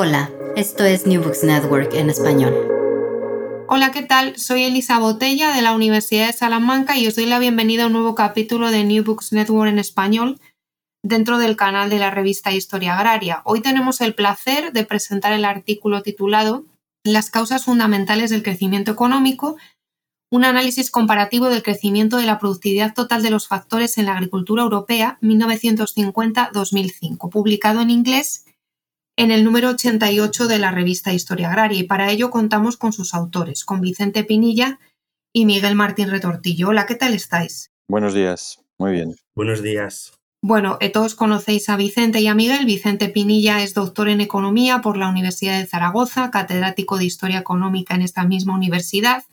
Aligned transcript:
Hola, 0.00 0.30
esto 0.54 0.84
es 0.84 1.08
New 1.08 1.24
Books 1.24 1.42
Network 1.42 1.92
en 1.92 2.08
español. 2.08 2.54
Hola, 3.66 3.90
¿qué 3.90 4.04
tal? 4.04 4.38
Soy 4.38 4.62
Elisa 4.62 5.00
Botella 5.00 5.52
de 5.52 5.60
la 5.60 5.72
Universidad 5.72 6.28
de 6.28 6.32
Salamanca 6.32 6.96
y 6.96 7.08
os 7.08 7.16
doy 7.16 7.26
la 7.26 7.40
bienvenida 7.40 7.82
a 7.82 7.88
un 7.88 7.94
nuevo 7.94 8.14
capítulo 8.14 8.70
de 8.70 8.84
New 8.84 9.02
Books 9.02 9.32
Network 9.32 9.68
en 9.68 9.80
español 9.80 10.38
dentro 11.02 11.38
del 11.38 11.56
canal 11.56 11.90
de 11.90 11.98
la 11.98 12.12
revista 12.12 12.52
Historia 12.52 12.96
Agraria. 12.96 13.42
Hoy 13.44 13.60
tenemos 13.60 14.00
el 14.00 14.14
placer 14.14 14.72
de 14.72 14.84
presentar 14.84 15.32
el 15.32 15.44
artículo 15.44 16.00
titulado 16.02 16.64
Las 17.04 17.30
causas 17.30 17.64
fundamentales 17.64 18.30
del 18.30 18.44
crecimiento 18.44 18.92
económico, 18.92 19.56
un 20.30 20.44
análisis 20.44 20.92
comparativo 20.92 21.46
del 21.46 21.64
crecimiento 21.64 22.18
de 22.18 22.26
la 22.26 22.38
productividad 22.38 22.94
total 22.94 23.24
de 23.24 23.30
los 23.30 23.48
factores 23.48 23.98
en 23.98 24.06
la 24.06 24.12
agricultura 24.12 24.62
europea 24.62 25.18
1950-2005, 25.22 27.30
publicado 27.30 27.80
en 27.80 27.90
inglés 27.90 28.44
en 29.18 29.32
el 29.32 29.42
número 29.42 29.70
88 29.70 30.46
de 30.46 30.60
la 30.60 30.70
revista 30.70 31.12
Historia 31.12 31.48
Agraria 31.48 31.80
y 31.80 31.82
para 31.82 32.12
ello 32.12 32.30
contamos 32.30 32.76
con 32.76 32.92
sus 32.92 33.14
autores, 33.14 33.64
con 33.64 33.80
Vicente 33.80 34.22
Pinilla 34.22 34.78
y 35.32 35.44
Miguel 35.44 35.74
Martín 35.74 36.08
Retortillo. 36.08 36.68
Hola, 36.68 36.86
¿qué 36.86 36.94
tal 36.94 37.14
estáis? 37.14 37.72
Buenos 37.88 38.14
días, 38.14 38.60
muy 38.78 38.92
bien. 38.92 39.16
Buenos 39.34 39.60
días. 39.60 40.12
Bueno, 40.40 40.78
eh, 40.80 40.90
todos 40.90 41.16
conocéis 41.16 41.68
a 41.68 41.76
Vicente 41.76 42.20
y 42.20 42.28
a 42.28 42.34
Miguel. 42.36 42.64
Vicente 42.64 43.08
Pinilla 43.08 43.60
es 43.64 43.74
doctor 43.74 44.08
en 44.08 44.20
Economía 44.20 44.82
por 44.82 44.96
la 44.96 45.08
Universidad 45.08 45.58
de 45.58 45.66
Zaragoza, 45.66 46.30
catedrático 46.30 46.96
de 46.96 47.06
Historia 47.06 47.40
Económica 47.40 47.96
en 47.96 48.02
esta 48.02 48.24
misma 48.24 48.54
universidad, 48.54 49.24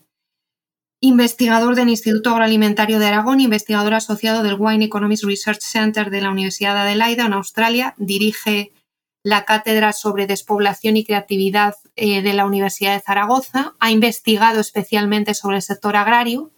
investigador 1.00 1.75
del 1.75 1.90
Instituto 1.90 2.31
Agroalimentario 2.31 2.97
de 2.97 3.06
Aragón, 3.06 3.40
investigador 3.40 3.94
asociado 3.94 4.41
del 4.41 4.57
Wine 4.57 4.85
Economics 4.85 5.22
Research 5.22 5.62
Center 5.62 6.09
de 6.09 6.22
la 6.22 6.31
Universidad 6.31 6.73
de 6.73 6.79
Adelaida 6.79 7.28
en 7.28 7.34
Australia, 7.34 7.94
dirige 8.00 8.72
la 9.25 9.44
Cátedra 9.44 9.91
sobre 9.91 10.28
Despoblación 10.28 10.97
y 10.97 11.03
Creatividad 11.03 11.74
eh, 11.96 12.22
de 12.22 12.34
la 12.34 12.46
Universidad 12.46 12.94
de 12.94 13.02
Zaragoza. 13.02 13.74
Ha 13.80 13.90
investigado 13.90 14.59
especialmente 14.59 15.34
sobre 15.34 15.56
el 15.56 15.63
sector 15.63 15.96
agrario, 15.96 16.52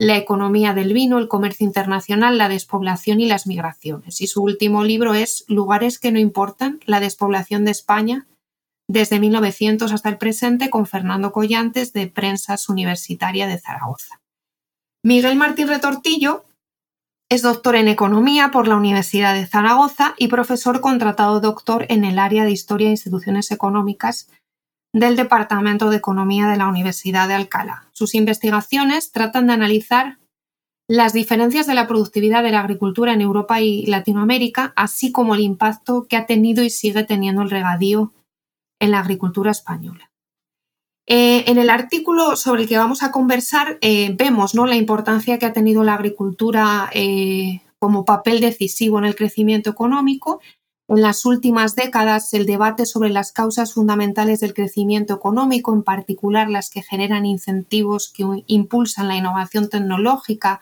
la 0.00 0.16
economía 0.16 0.74
del 0.74 0.94
vino, 0.94 1.20
el 1.20 1.28
comercio 1.28 1.64
internacional, 1.64 2.38
la 2.38 2.48
despoblación 2.48 3.20
y 3.20 3.26
las 3.26 3.46
migraciones. 3.46 4.20
Y 4.20 4.26
su 4.26 4.42
último 4.42 4.82
libro 4.82 5.14
es 5.14 5.44
Lugares 5.46 6.00
que 6.00 6.10
no 6.10 6.18
importan, 6.18 6.80
la 6.86 6.98
despoblación 6.98 7.64
de 7.64 7.70
España 7.70 8.26
desde 8.88 9.20
1900 9.20 9.92
hasta 9.92 10.08
el 10.08 10.18
presente 10.18 10.70
con 10.70 10.86
Fernando 10.86 11.30
Collantes 11.30 11.92
de 11.92 12.08
Prensas 12.08 12.68
Universitaria 12.68 13.46
de 13.46 13.60
Zaragoza. 13.60 14.20
Miguel 15.04 15.36
Martín 15.36 15.68
Retortillo 15.68 16.46
es 17.32 17.40
doctor 17.40 17.76
en 17.76 17.88
Economía 17.88 18.50
por 18.50 18.68
la 18.68 18.76
Universidad 18.76 19.32
de 19.32 19.46
Zaragoza 19.46 20.14
y 20.18 20.28
profesor 20.28 20.82
contratado 20.82 21.40
doctor 21.40 21.86
en 21.88 22.04
el 22.04 22.18
área 22.18 22.44
de 22.44 22.50
Historia 22.50 22.88
e 22.88 22.90
Instituciones 22.90 23.50
Económicas 23.50 24.28
del 24.92 25.16
Departamento 25.16 25.88
de 25.88 25.96
Economía 25.96 26.46
de 26.48 26.58
la 26.58 26.68
Universidad 26.68 27.28
de 27.28 27.34
Alcalá. 27.34 27.88
Sus 27.92 28.14
investigaciones 28.14 29.12
tratan 29.12 29.46
de 29.46 29.54
analizar 29.54 30.18
las 30.86 31.14
diferencias 31.14 31.66
de 31.66 31.72
la 31.72 31.88
productividad 31.88 32.42
de 32.42 32.50
la 32.50 32.60
agricultura 32.60 33.14
en 33.14 33.22
Europa 33.22 33.62
y 33.62 33.86
Latinoamérica, 33.86 34.74
así 34.76 35.10
como 35.10 35.34
el 35.34 35.40
impacto 35.40 36.06
que 36.06 36.18
ha 36.18 36.26
tenido 36.26 36.62
y 36.62 36.68
sigue 36.68 37.02
teniendo 37.02 37.40
el 37.40 37.48
regadío 37.48 38.12
en 38.78 38.90
la 38.90 38.98
agricultura 38.98 39.52
española. 39.52 40.11
Eh, 41.06 41.50
en 41.50 41.58
el 41.58 41.68
artículo 41.68 42.36
sobre 42.36 42.62
el 42.62 42.68
que 42.68 42.78
vamos 42.78 43.02
a 43.02 43.10
conversar 43.10 43.78
eh, 43.80 44.14
vemos 44.16 44.54
¿no? 44.54 44.66
la 44.66 44.76
importancia 44.76 45.38
que 45.38 45.46
ha 45.46 45.52
tenido 45.52 45.82
la 45.82 45.94
agricultura 45.94 46.90
eh, 46.94 47.60
como 47.80 48.04
papel 48.04 48.40
decisivo 48.40 48.98
en 48.98 49.06
el 49.06 49.16
crecimiento 49.16 49.70
económico. 49.70 50.40
En 50.88 51.02
las 51.02 51.24
últimas 51.24 51.74
décadas, 51.74 52.32
el 52.34 52.46
debate 52.46 52.86
sobre 52.86 53.10
las 53.10 53.32
causas 53.32 53.72
fundamentales 53.72 54.40
del 54.40 54.54
crecimiento 54.54 55.14
económico, 55.14 55.72
en 55.72 55.82
particular 55.82 56.48
las 56.48 56.70
que 56.70 56.82
generan 56.82 57.26
incentivos 57.26 58.12
que 58.12 58.24
impulsan 58.46 59.08
la 59.08 59.16
innovación 59.16 59.68
tecnológica 59.68 60.60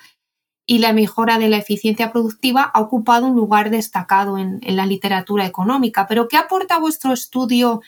y 0.67 0.79
la 0.79 0.93
mejora 0.93 1.39
de 1.39 1.49
la 1.49 1.57
eficiencia 1.59 2.13
productiva, 2.13 2.63
ha 2.63 2.81
ocupado 2.81 3.27
un 3.27 3.35
lugar 3.35 3.71
destacado 3.71 4.39
en, 4.39 4.61
en 4.63 4.77
la 4.77 4.87
literatura 4.87 5.45
económica. 5.45 6.07
Pero, 6.07 6.29
¿qué 6.29 6.37
aporta 6.37 6.79
vuestro 6.79 7.13
estudio 7.13 7.81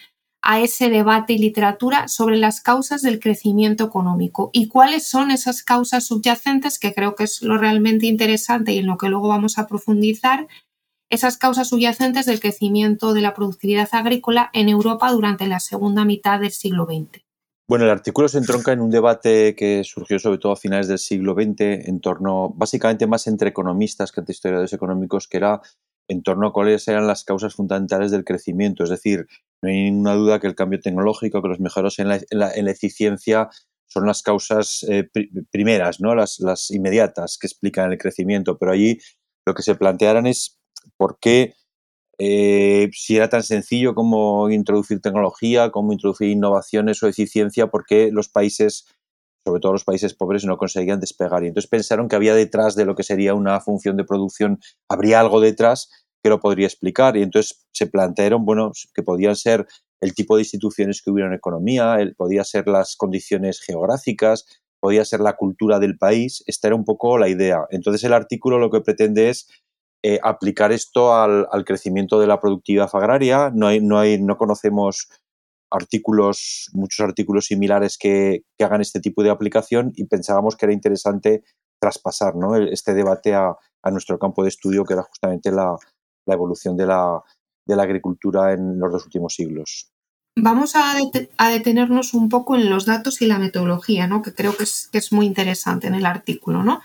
a 0.43 0.61
ese 0.61 0.91
debate 0.91 1.35
y 1.35 1.39
literatura 1.39 2.09
sobre 2.09 2.37
las 2.37 2.61
causas 2.61 3.01
del 3.03 3.21
crecimiento 3.21 3.85
económico 3.85 4.51
y 4.53 4.69
cuáles 4.69 5.09
son 5.09 5.31
esas 5.31 5.63
causas 5.63 6.05
subyacentes, 6.07 6.79
que 6.79 6.93
creo 6.93 7.15
que 7.15 7.25
es 7.25 7.43
lo 7.43 7.57
realmente 7.59 8.07
interesante 8.07 8.73
y 8.73 8.79
en 8.79 8.87
lo 8.87 8.99
que 8.99 9.09
luego 9.09 9.29
vamos 9.29 9.59
a 9.59 9.67
profundizar, 9.67 10.49
esas 11.09 11.37
causas 11.37 11.69
subyacentes 11.69 12.27
del 12.27 12.41
crecimiento 12.41 13.13
de 13.13 13.21
la 13.21 13.35
productividad 13.35 13.89
agrícola 13.93 14.51
en 14.55 14.69
Europa 14.69 15.13
durante 15.13 15.47
la 15.47 15.61
segunda 15.61 16.05
mitad 16.07 16.41
del 16.41 16.53
siglo 16.53 16.87
XX. 16.87 17.23
Bueno, 17.69 17.85
el 17.85 17.91
artículo 17.91 18.29
se 18.29 18.39
entronca 18.39 18.73
en 18.73 18.81
un 18.81 18.91
debate 18.91 19.55
que 19.55 19.85
surgió 19.85 20.19
sobre 20.19 20.39
todo 20.39 20.53
a 20.53 20.57
finales 20.57 20.89
del 20.89 20.99
siglo 20.99 21.35
XX 21.35 21.87
en 21.89 22.01
torno, 22.01 22.51
básicamente 22.57 23.07
más 23.07 23.27
entre 23.27 23.51
economistas 23.51 24.11
que 24.11 24.21
entre 24.21 24.33
historiadores 24.33 24.73
económicos, 24.73 25.29
que 25.29 25.37
era 25.37 25.61
en 26.09 26.23
torno 26.23 26.49
a 26.49 26.53
cuáles 26.53 26.87
eran 26.89 27.07
las 27.07 27.25
causas 27.25 27.55
fundamentales 27.55 28.11
del 28.11 28.25
crecimiento, 28.25 28.85
es 28.85 28.91
decir, 28.91 29.27
no 29.63 29.71
hay 29.71 29.85
ninguna 29.85 30.15
duda 30.15 30.41
que 30.41 30.49
el 30.49 30.55
cambio 30.55 30.81
tecnológico, 30.81 31.41
que 31.41 31.49
los 31.49 31.61
mejoros 31.61 31.99
en 31.99 32.09
la, 32.09 32.51
eficiencia 32.51 33.49
son 33.87 34.07
las 34.07 34.23
causas 34.23 34.85
eh, 34.89 35.09
primeras, 35.51 36.01
¿no? 36.01 36.15
Las, 36.15 36.41
las, 36.41 36.71
inmediatas 36.71 37.39
que 37.39 37.47
explican 37.47 37.93
el 37.93 37.99
crecimiento, 37.99 38.59
pero 38.59 38.73
allí 38.73 38.99
lo 39.47 39.55
que 39.55 39.63
se 39.63 39.75
plantearan 39.75 40.27
es 40.27 40.59
por 40.97 41.19
qué, 41.21 41.55
eh, 42.19 42.91
si 42.93 43.17
era 43.17 43.29
tan 43.29 43.43
sencillo 43.43 43.95
como 43.95 44.51
introducir 44.51 45.01
tecnología, 45.01 45.71
como 45.71 45.93
introducir 45.93 46.29
innovaciones 46.29 47.03
o 47.03 47.09
eficiencia, 47.09 47.69
por 47.69 47.85
qué 47.85 48.11
los 48.13 48.29
países, 48.29 48.87
sobre 49.45 49.61
todo 49.61 49.73
los 49.73 49.85
países 49.85 50.15
pobres, 50.15 50.45
no 50.45 50.57
conseguían 50.57 51.01
despegar. 51.01 51.45
Y 51.45 51.49
entonces 51.49 51.69
pensaron 51.69 52.09
que 52.09 52.17
había 52.17 52.35
detrás 52.35 52.77
de 52.77 52.85
lo 52.85 52.95
que 52.95 53.03
sería 53.03 53.35
una 53.35 53.61
función 53.61 53.97
de 53.97 54.05
producción, 54.05 54.61
habría 54.89 55.21
algo 55.21 55.41
detrás 55.41 55.91
que 56.23 56.31
lo 56.31 56.41
podría 56.41 56.67
explicar. 56.67 57.17
Y 57.17 57.23
entonces 57.23 57.67
se 57.73 57.87
plantearon, 57.87 58.45
bueno, 58.45 58.73
que 58.95 59.03
podían 59.03 59.37
ser 59.37 59.67
el 60.01 60.15
tipo 60.15 60.37
de 60.37 60.43
instituciones 60.43 61.03
que 61.03 61.11
hubiera 61.11 61.29
en 61.29 61.35
economía, 61.35 61.97
el, 62.01 62.15
podía 62.15 62.45
ser 62.45 62.67
las 62.69 62.97
condiciones 62.97 63.61
geográficas, 63.61 64.47
podía 64.81 65.05
ser 65.05 65.21
la 65.21 65.37
cultura 65.37 65.79
del 65.79 65.97
país. 65.97 66.43
Esta 66.47 66.69
era 66.69 66.77
un 66.77 66.85
poco 66.85 67.19
la 67.19 67.29
idea. 67.29 67.67
Entonces 67.71 68.03
el 68.05 68.13
artículo 68.13 68.59
lo 68.59 68.71
que 68.71 68.81
pretende 68.81 69.31
es 69.31 69.49
eh, 70.05 70.19
aplicar 70.23 70.73
esto 70.73 71.15
al, 71.15 71.47
crecimiento 71.65 72.19
de 72.19 72.27
la 72.27 72.41
productividad 72.41 72.91
agraria. 72.93 73.53
No, 73.55 73.69
hay, 73.69 73.81
no, 73.81 74.01
hay, 74.01 74.21
no 74.21 74.37
conocemos 74.37 75.09
artículos, 75.73 76.71
muchos 76.73 77.01
artículos 77.01 77.47
similares 77.47 77.97
que, 77.99 78.45
hagan 78.61 78.81
este 78.81 79.01
tipo 79.01 79.23
de 79.23 79.31
aplicación 79.31 79.93
y 79.97 80.05
pensábamos 80.05 80.57
que 80.57 80.67
era 80.67 80.73
interesante 80.73 81.43
traspasar 81.81 82.37
¿no? 82.37 82.57
este 82.57 82.95
debate 82.95 83.35
a, 83.35 83.57
nuestro 83.91 84.19
campo 84.19 84.45
de 84.45 84.51
estudio, 84.51 84.85
que 84.85 84.95
era 84.95 85.03
justamente 85.03 85.51
la, 85.51 85.77
evolución 86.27 86.77
de 86.77 86.87
la, 86.87 87.21
de 87.67 87.75
la, 87.75 87.83
agricultura 87.83 88.53
en 88.53 88.79
los 88.79 88.93
dos 88.93 89.05
últimos 89.05 89.35
siglos. 89.35 89.91
Vamos 90.37 90.75
a, 90.77 90.95
detenernos 91.51 92.15
un 92.15 92.29
poco 92.29 92.55
en 92.55 92.71
los 92.71 92.87
datos 92.87 93.21
y 93.21 93.27
la 93.27 93.39
metodología, 93.39 94.07
¿no? 94.07 94.23
que 94.23 94.33
creo 94.33 94.57
que 94.57 94.63
es, 94.63 94.89
que 94.93 94.99
es 94.99 95.13
muy 95.13 95.27
interesante 95.27 95.89
en 95.89 95.95
el 95.97 96.07
artículo. 96.07 96.63
¿no? 96.63 96.81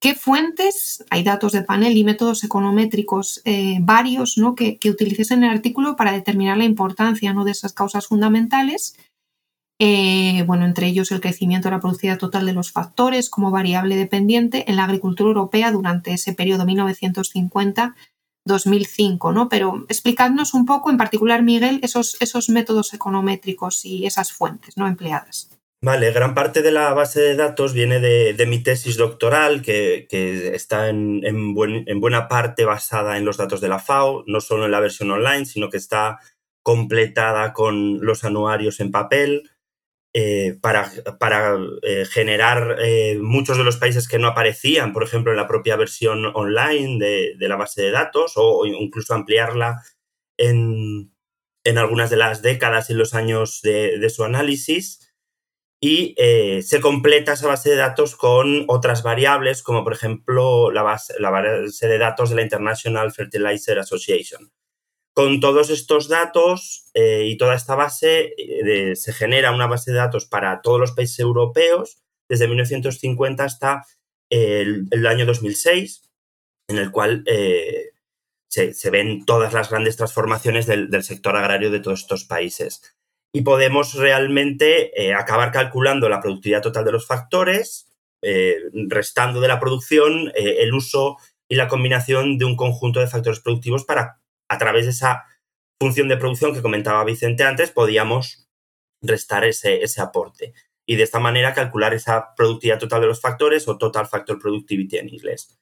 ¿Qué 0.00 0.14
fuentes, 0.14 1.04
hay 1.10 1.24
datos 1.24 1.52
de 1.52 1.62
panel 1.62 1.96
y 1.96 2.04
métodos 2.04 2.44
econométricos 2.44 3.42
eh, 3.44 3.78
varios 3.80 4.38
¿no? 4.38 4.54
que, 4.54 4.78
que 4.78 4.90
utilices 4.90 5.32
en 5.32 5.42
el 5.42 5.50
artículo 5.50 5.96
para 5.96 6.12
determinar 6.12 6.56
la 6.56 6.64
importancia 6.64 7.34
¿no? 7.34 7.44
de 7.44 7.50
esas 7.50 7.72
causas 7.72 8.06
fundamentales? 8.06 8.94
Eh, 9.80 10.42
bueno, 10.46 10.64
entre 10.64 10.86
ellos 10.88 11.12
el 11.12 11.20
crecimiento 11.20 11.68
de 11.68 11.76
la 11.76 11.80
productividad 11.80 12.18
total 12.18 12.46
de 12.46 12.52
los 12.52 12.72
factores 12.72 13.30
como 13.30 13.52
variable 13.52 13.94
dependiente 13.96 14.68
en 14.68 14.74
la 14.76 14.82
agricultura 14.84 15.28
europea 15.28 15.70
durante 15.70 16.12
ese 16.12 16.32
periodo 16.32 16.64
1950-2005, 16.64 19.32
¿no? 19.32 19.48
Pero 19.48 19.84
explicadnos 19.88 20.52
un 20.54 20.66
poco, 20.66 20.90
en 20.90 20.96
particular, 20.96 21.44
Miguel, 21.44 21.78
esos, 21.82 22.16
esos 22.20 22.48
métodos 22.48 22.92
econométricos 22.92 23.84
y 23.84 24.06
esas 24.06 24.32
fuentes 24.32 24.76
¿no? 24.76 24.88
empleadas. 24.88 25.48
Vale, 25.80 26.10
gran 26.10 26.34
parte 26.34 26.60
de 26.62 26.72
la 26.72 26.92
base 26.92 27.20
de 27.20 27.36
datos 27.36 27.72
viene 27.72 28.00
de, 28.00 28.46
mi 28.46 28.60
tesis 28.60 28.96
doctoral, 28.96 29.62
que, 29.62 30.08
está 30.52 30.88
en, 30.88 31.54
buena 31.54 32.26
parte 32.26 32.64
basada 32.64 33.16
en 33.16 33.24
los 33.24 33.36
datos 33.36 33.60
de 33.60 33.68
la 33.68 33.78
FAO, 33.78 34.24
no 34.26 34.40
solo 34.40 34.64
en 34.64 34.72
la 34.72 34.80
versión 34.80 35.12
online, 35.12 35.46
sino 35.46 35.70
que 35.70 35.76
está 35.76 36.18
completada 36.64 37.52
con 37.52 38.04
los 38.04 38.24
anuarios 38.24 38.80
en 38.80 38.90
papel 38.90 39.50
eh, 40.12 40.58
para, 40.60 40.90
eh, 41.82 42.04
generar 42.06 42.78
eh, 42.80 43.16
muchos 43.22 43.56
de 43.56 43.62
los 43.62 43.76
países 43.76 44.08
que 44.08 44.18
no 44.18 44.26
aparecían, 44.26 44.92
por 44.92 45.04
ejemplo, 45.04 45.30
en 45.30 45.36
la 45.36 45.46
propia 45.46 45.76
versión 45.76 46.26
online 46.34 46.98
de, 47.38 47.48
la 47.48 47.54
base 47.54 47.82
de 47.82 47.92
datos 47.92 48.32
o, 48.34 48.66
incluso 48.66 49.14
ampliarla 49.14 49.84
en, 50.36 51.12
algunas 51.76 52.10
de 52.10 52.16
las 52.16 52.42
décadas 52.42 52.90
y 52.90 52.94
los 52.94 53.14
años 53.14 53.60
de 53.62 54.10
su 54.10 54.24
análisis 54.24 55.07
y 55.80 56.14
eh, 56.18 56.62
se 56.62 56.80
completa 56.80 57.34
esa 57.34 57.46
base 57.46 57.70
de 57.70 57.76
datos 57.76 58.16
con 58.16 58.64
otras 58.66 59.02
variables, 59.02 59.62
como 59.62 59.84
por 59.84 59.92
ejemplo 59.92 60.72
la 60.72 60.82
base, 60.82 61.14
la 61.20 61.30
base 61.30 61.86
de 61.86 61.98
datos 61.98 62.30
de 62.30 62.36
la 62.36 62.42
International 62.42 63.12
Fertilizer 63.12 63.78
Association. 63.78 64.50
Con 65.12 65.40
todos 65.40 65.70
estos 65.70 66.08
datos 66.08 66.90
eh, 66.94 67.26
y 67.26 67.36
toda 67.36 67.54
esta 67.54 67.76
base, 67.76 68.34
eh, 68.36 68.96
se 68.96 69.12
genera 69.12 69.52
una 69.52 69.66
base 69.66 69.92
de 69.92 69.98
datos 69.98 70.26
para 70.26 70.60
todos 70.62 70.80
los 70.80 70.92
países 70.92 71.20
europeos 71.20 72.02
desde 72.28 72.48
1950 72.48 73.44
hasta 73.44 73.84
el, 74.30 75.06
año 75.06 75.26
2006, 75.26 76.10
en 76.68 76.76
el 76.76 76.90
cual 76.90 77.24
se, 78.48 78.90
ven 78.90 79.24
todas 79.24 79.54
las 79.54 79.70
grandes 79.70 79.96
transformaciones 79.96 80.66
del 80.66 81.02
sector 81.02 81.36
agrario 81.36 81.70
de 81.70 81.80
todos 81.80 82.00
estos 82.00 82.24
países 82.24 82.97
y 83.32 83.42
podemos 83.42 83.94
realmente 83.94 85.00
eh, 85.00 85.14
acabar 85.14 85.52
calculando 85.52 86.08
la 86.08 86.20
productividad 86.20 86.62
total 86.62 86.84
de 86.84 86.92
los 86.92 87.06
factores, 87.06 87.92
eh, 88.22 88.56
restando 88.88 89.40
de 89.40 89.48
la 89.48 89.60
producción 89.60 90.28
eh, 90.34 90.56
el 90.60 90.74
uso 90.74 91.18
y 91.48 91.56
la 91.56 91.68
combinación 91.68 92.38
de 92.38 92.44
un 92.44 92.56
conjunto 92.56 93.00
de 93.00 93.06
factores 93.06 93.40
productivos 93.40 93.84
para, 93.84 94.20
a 94.48 94.58
través 94.58 94.86
de 94.86 94.90
esa 94.92 95.24
función 95.80 96.08
de 96.08 96.16
producción 96.16 96.54
que 96.54 96.62
comentaba 96.62 97.04
Vicente 97.04 97.44
antes, 97.44 97.70
podíamos 97.70 98.48
restar 99.00 99.44
ese, 99.44 99.82
ese 99.82 100.00
aporte. 100.00 100.52
Y 100.86 100.96
de 100.96 101.04
esta 101.04 101.20
manera 101.20 101.54
calcular 101.54 101.94
esa 101.94 102.34
productividad 102.34 102.78
total 102.78 103.02
de 103.02 103.06
los 103.08 103.20
factores 103.20 103.68
o 103.68 103.78
total 103.78 104.06
factor 104.06 104.38
productivity 104.38 104.96
en 104.96 105.10
inglés. 105.10 105.58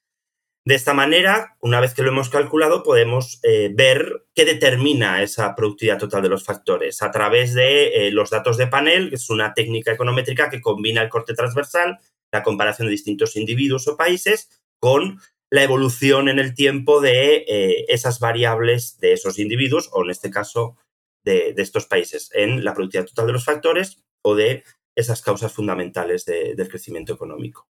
De 0.67 0.75
esta 0.75 0.95
manera, 0.95 1.57
una 1.61 1.79
vez 1.79 1.95
que 1.95 2.03
lo 2.03 2.09
hemos 2.09 2.29
calculado, 2.29 2.83
podemos 2.83 3.39
eh, 3.45 3.71
ver 3.73 4.27
qué 4.35 4.45
determina 4.45 5.23
esa 5.23 5.55
productividad 5.55 5.97
total 5.97 6.23
de 6.25 6.29
los 6.29 6.43
factores 6.43 7.03
a 7.03 7.13
través 7.13 7.55
de 7.55 8.09
eh, 8.09 8.11
los 8.11 8.31
datos 8.31 8.57
de 8.57 8.67
panel, 8.67 9.11
que 9.11 9.15
es 9.15 9.31
una 9.31 9.55
técnica 9.55 9.93
econométrica 9.93 10.51
que 10.51 10.61
combina 10.61 11.03
el 11.03 11.09
corte 11.09 11.35
transversal, 11.35 12.01
la 12.33 12.43
comparación 12.43 12.89
de 12.89 12.93
distintos 12.93 13.37
individuos 13.37 13.87
o 13.87 13.97
países, 13.97 14.61
con 14.81 15.21
la 15.51 15.63
evolución 15.63 16.29
en 16.29 16.41
el 16.41 16.53
tiempo 16.53 17.01
de 17.01 17.45
eh, 17.47 17.85
esas 17.87 18.19
variables 18.19 18.99
de 18.99 19.13
esos 19.13 19.39
individuos, 19.39 19.89
o 19.93 20.03
en 20.03 20.11
este 20.11 20.33
caso 20.33 20.77
de, 21.23 21.55
estos 21.59 21.87
países, 21.87 22.29
en 22.35 22.65
la 22.65 22.75
productividad 22.75 23.07
total 23.07 23.29
de 23.29 23.33
los 23.35 23.45
factores 23.45 24.03
o 24.21 24.35
de 24.35 24.65
esas 24.97 25.23
causas 25.23 25.53
fundamentales 25.53 26.25
del 26.25 26.69
crecimiento 26.69 27.13
económico. 27.15 27.69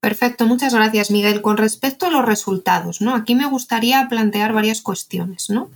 Perfecto, 0.00 0.46
muchas 0.46 0.74
gracias, 0.74 1.10
Miguel. 1.10 1.42
Con 1.42 1.58
respecto 1.58 2.06
a 2.06 2.10
los 2.10 2.24
resultados, 2.24 3.02
¿no? 3.02 3.14
Aquí 3.14 3.34
me 3.34 3.46
gustaría 3.46 4.08
plantear 4.08 4.54
varias 4.54 4.80
cuestiones, 4.80 5.50
¿no? 5.50 5.70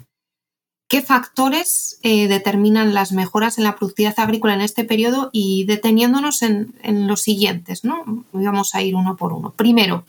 ¿Qué 0.89 1.03
factores 1.03 1.99
eh, 2.03 2.29
determinan 2.29 2.95
las 2.95 3.13
mejoras 3.13 3.59
en 3.59 3.65
la 3.65 3.77
productividad 3.77 4.19
agrícola 4.19 4.55
en 4.55 4.63
este 4.63 4.85
periodo? 4.85 5.29
Y 5.33 5.65
deteniéndonos 5.65 6.43
en, 6.43 6.75
los 7.07 7.21
siguientes, 7.21 7.85
¿no? 7.85 8.25
Vamos 8.33 8.75
a 8.75 8.83
ir 8.83 8.95
uno 8.95 9.17
por 9.17 9.33
uno. 9.33 9.53
Primero, 9.53 10.07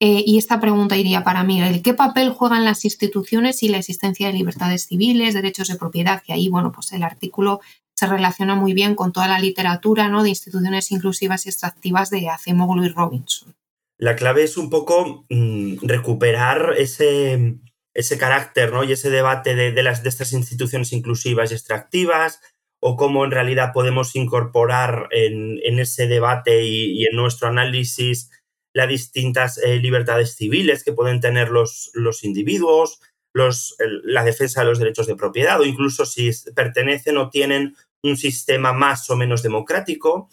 eh, 0.00 0.22
y 0.26 0.38
esta 0.38 0.60
pregunta 0.60 0.96
iría 0.96 1.24
para 1.24 1.44
Miguel, 1.44 1.82
¿qué 1.82 1.94
papel 1.94 2.30
juegan 2.30 2.64
las 2.64 2.84
instituciones 2.84 3.62
y 3.62 3.68
la 3.68 3.78
existencia 3.78 4.28
de 4.28 4.32
libertades 4.32 4.86
civiles, 4.86 5.34
derechos 5.34 5.68
de 5.68 5.76
propiedad? 5.76 6.22
Y 6.26 6.32
ahí, 6.32 6.48
bueno, 6.48 6.72
pues 6.72 6.92
el 6.92 7.02
artículo 7.02 7.60
se 7.98 8.06
relaciona 8.06 8.54
muy 8.54 8.74
bien 8.74 8.94
con 8.94 9.12
toda 9.12 9.26
la 9.26 9.40
literatura 9.40 10.08
¿no? 10.08 10.22
de 10.22 10.28
instituciones 10.28 10.92
inclusivas 10.92 11.44
y 11.44 11.48
extractivas 11.48 12.10
de 12.10 12.28
Acemoglu 12.28 12.84
y 12.84 12.90
Robinson. 12.90 13.56
La 13.98 14.14
clave 14.14 14.44
es 14.44 14.56
un 14.56 14.70
poco 14.70 15.26
mm, 15.28 15.78
recuperar 15.82 16.74
ese, 16.78 17.56
ese 17.94 18.16
carácter 18.16 18.72
¿no? 18.72 18.84
y 18.84 18.92
ese 18.92 19.10
debate 19.10 19.56
de, 19.56 19.82
las, 19.82 20.04
de 20.04 20.10
estas 20.10 20.32
instituciones 20.32 20.92
inclusivas 20.92 21.50
y 21.50 21.54
extractivas, 21.54 22.40
o 22.80 22.94
cómo 22.94 23.24
en 23.24 23.32
realidad 23.32 23.72
podemos 23.74 24.14
incorporar 24.14 25.08
en, 25.10 25.58
ese 25.80 26.06
debate 26.06 26.64
y, 26.64 27.04
en 27.04 27.16
nuestro 27.16 27.48
análisis 27.48 28.30
las 28.72 28.88
distintas 28.88 29.58
eh, 29.58 29.80
libertades 29.80 30.36
civiles 30.36 30.84
que 30.84 30.92
pueden 30.92 31.20
tener 31.20 31.48
los, 31.48 31.90
los 31.94 32.22
individuos, 32.22 33.00
los, 33.32 33.74
la 34.04 34.22
defensa 34.22 34.60
de 34.60 34.68
los 34.68 34.78
derechos 34.78 35.08
de 35.08 35.16
propiedad, 35.16 35.60
o 35.60 35.64
incluso 35.64 36.06
si 36.06 36.30
pertenecen 36.54 37.16
o 37.16 37.30
tienen 37.30 37.74
un 38.08 38.16
sistema 38.16 38.72
más 38.72 39.08
o 39.10 39.16
menos 39.16 39.42
democrático, 39.42 40.28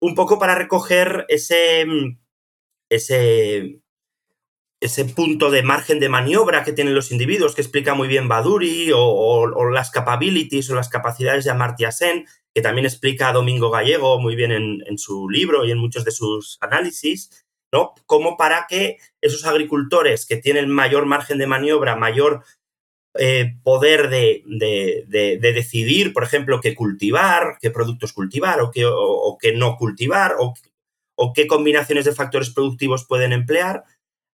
un 0.00 0.14
poco 0.14 0.38
para 0.38 0.54
recoger 0.54 1.24
ese, 1.28 1.86
ese, 2.90 3.80
ese 4.80 5.04
punto 5.06 5.50
de 5.50 5.62
margen 5.62 5.98
de 5.98 6.08
maniobra 6.08 6.62
que 6.62 6.72
tienen 6.72 6.94
los 6.94 7.10
individuos, 7.10 7.54
que 7.54 7.62
explica 7.62 7.94
muy 7.94 8.06
bien 8.06 8.28
Baduri, 8.28 8.90
o, 8.94 9.70
las 9.70 9.90
capabilities 9.90 10.70
o 10.70 10.74
las 10.74 10.88
capacidades 10.88 11.44
de 11.44 11.50
Amartya 11.50 11.90
Sen, 11.90 12.26
que 12.54 12.62
también 12.62 12.86
explica 12.86 13.32
Domingo 13.32 13.70
Gallego 13.70 14.20
muy 14.20 14.36
bien 14.36 14.52
en, 14.52 14.82
en 14.86 14.98
su 14.98 15.28
libro 15.28 15.64
y 15.64 15.70
en 15.70 15.78
muchos 15.78 16.04
de 16.04 16.10
sus 16.10 16.58
análisis, 16.60 17.46
¿no? 17.72 17.94
Como 18.06 18.36
para 18.36 18.66
que 18.68 18.98
esos 19.20 19.44
agricultores 19.46 20.26
que 20.26 20.36
tienen 20.36 20.70
mayor 20.70 21.06
margen 21.06 21.38
de 21.38 21.46
maniobra, 21.46 21.96
mayor 21.96 22.44
eh, 23.16 23.54
poder 23.62 24.10
de, 24.10 24.42
decidir, 25.40 26.12
por 26.12 26.24
ejemplo, 26.24 26.60
qué 26.60 26.74
cultivar, 26.74 27.58
qué 27.60 27.70
productos 27.70 28.12
cultivar 28.12 28.60
o 28.60 28.70
qué, 28.70 29.52
no 29.54 29.76
cultivar, 29.76 30.34
o, 30.38 30.54
o, 31.16 31.32
qué 31.32 31.46
combinaciones 31.46 32.04
de 32.04 32.14
factores 32.14 32.50
productivos 32.50 33.06
pueden 33.06 33.32
emplear, 33.32 33.84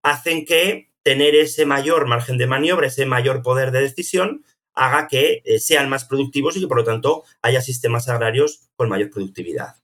hacen 0.03 0.45
que 0.47 0.91
tener 1.03 1.35
ese 1.35 1.67
mayor 1.67 2.07
margen 2.07 2.39
de 2.39 2.47
maniobra, 2.47 2.87
ese 2.87 3.07
mayor 3.07 3.43
poder 3.43 3.71
de 3.71 3.83
decisión, 3.83 4.45
haga 4.75 5.09
que 5.09 5.43
eh, 5.45 5.59
sean 5.59 5.89
más 5.89 6.05
productivos 6.05 6.57
y 6.57 6.61
que, 6.61 6.67
por 6.67 6.79
lo 6.79 6.85
tanto, 6.85 7.25
haya 7.43 7.61
sistemas 7.61 8.09
agrarios 8.09 8.71
con 8.77 8.89
mayor 8.89 9.11
productividad. 9.11 9.77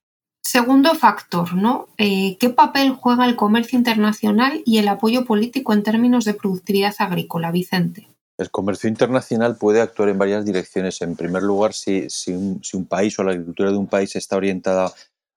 Segundo 0.42 0.94
factor, 0.94 1.54
¿no? 1.54 1.88
Eh, 1.98 2.36
¿Qué 2.38 2.50
papel 2.50 2.92
juega 2.92 3.26
el 3.26 3.36
comercio 3.36 3.76
internacional 3.76 4.62
y 4.64 4.78
el 4.78 4.88
apoyo 4.88 5.24
político 5.24 5.72
en 5.72 5.82
términos 5.82 6.24
de 6.24 6.34
productividad 6.34 6.94
agrícola, 6.98 7.50
Vicente? 7.50 8.06
El 8.38 8.50
comercio 8.50 8.88
internacional 8.88 9.57
puede 9.57 9.81
actuar 9.81 10.11
en 10.11 10.19
varias 10.19 10.45
direcciones. 10.45 11.00
En 11.00 11.16
primer 11.16 11.43
lugar, 11.43 11.73
si, 11.73 12.07
un, 12.28 12.87
país 12.87 13.19
o 13.19 13.25
la 13.25 13.33
agricultura 13.33 13.71
de 13.71 13.78
un 13.78 13.87
país 13.87 14.14
está 14.14 14.37
orientada 14.37 14.93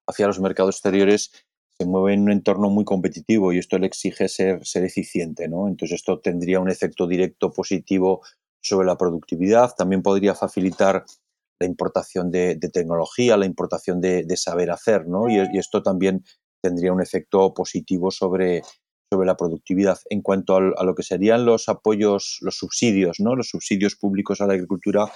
hacia 0.06 0.26
los 0.26 0.38
mercados 0.38 0.74
exteriores, 0.74 1.32
se 1.78 1.86
mueve 1.86 2.12
en 2.12 2.22
un 2.22 2.32
entorno 2.32 2.68
muy 2.68 2.84
competitivo 2.84 3.52
y 3.52 3.58
esto 3.58 3.78
le 3.78 3.86
exige 3.86 4.28
ser, 4.28 4.66
ser 4.66 4.84
eficiente. 4.84 5.48
¿no? 5.48 5.66
Entonces, 5.66 5.96
esto 5.96 6.20
tendría 6.20 6.60
un 6.60 6.70
efecto 6.70 7.06
directo 7.06 7.50
positivo 7.50 8.20
sobre 8.60 8.86
la 8.86 8.98
productividad. 8.98 9.74
También 9.74 10.02
podría 10.02 10.34
facilitar 10.34 11.06
la 11.58 11.66
importación 11.66 12.30
de, 12.30 12.56
tecnología, 12.70 13.38
la 13.38 13.46
importación 13.46 14.02
de, 14.02 14.36
saber 14.36 14.70
hacer, 14.70 15.06
¿no? 15.06 15.28
y, 15.30 15.38
esto 15.58 15.82
también 15.82 16.24
tendría 16.62 16.92
un 16.92 17.00
efecto 17.00 17.54
positivo 17.54 18.10
sobre, 18.10 18.62
sobre 19.12 19.26
la 19.26 19.36
productividad. 19.36 19.98
En 20.08 20.22
cuanto 20.22 20.56
a 20.56 20.84
lo 20.84 20.94
que 20.94 21.02
serían 21.02 21.44
los 21.44 21.68
apoyos, 21.68 22.38
los 22.42 22.56
subsidios, 22.56 23.18
¿no? 23.20 23.34
los 23.34 23.48
subsidios 23.48 23.96
públicos 23.96 24.40
a 24.40 24.46
la 24.46 24.54
agricultura, 24.54 25.06